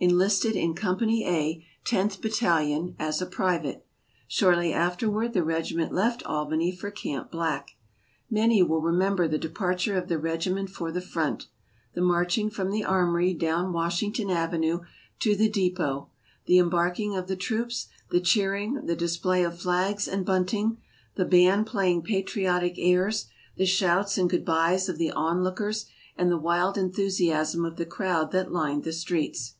enlisted 0.00 0.54
in 0.54 0.74
Company 0.74 1.26
A, 1.26 1.64
Tenth 1.84 2.20
Bat 2.20 2.30
talion, 2.32 2.94
as 3.00 3.20
a 3.20 3.26
private. 3.26 3.84
Shortly 4.28 4.72
afterward 4.72 5.32
the 5.32 5.42
regiment 5.42 5.92
left 5.92 6.22
Albany 6.24 6.70
for 6.70 6.90
Camp 6.90 7.32
Black. 7.32 7.70
Many 8.30 8.62
will 8.62 8.82
remember 8.82 9.26
the 9.26 9.38
departure 9.38 9.96
of 9.96 10.06
the 10.08 10.18
regiment 10.18 10.68
for 10.70 10.92
the 10.92 11.00
front: 11.00 11.46
the 11.94 12.00
marching 12.02 12.48
from 12.50 12.70
the 12.70 12.84
Armory 12.84 13.32
down 13.32 13.72
Washington 13.72 14.30
Ave 14.30 14.58
nue 14.58 14.82
to 15.20 15.34
the 15.34 15.48
depot; 15.48 16.10
the 16.46 16.58
embarking 16.58 17.16
of 17.16 17.26
the 17.26 17.34
troops, 17.34 17.88
the 18.10 18.20
cheering, 18.20 18.84
the 18.86 18.94
display 18.94 19.42
of 19.42 19.58
flags 19.58 20.06
and 20.06 20.24
bunting; 20.24 20.76
the 21.16 21.24
band 21.24 21.66
playing 21.66 22.02
patriotic 22.02 22.74
airs; 22.76 23.26
the 23.56 23.66
shouts 23.66 24.16
and 24.18 24.30
good 24.30 24.44
byes 24.44 24.88
of 24.88 24.98
the 24.98 25.10
on 25.10 25.42
lookers 25.42 25.86
and 26.16 26.30
the 26.30 26.38
wild 26.38 26.76
enthusiasm 26.78 27.64
of 27.64 27.76
the 27.76 27.86
crowd 27.86 28.30
that 28.30 28.52
lined 28.52 28.84
the 28.84 28.92
streets. 28.92 29.54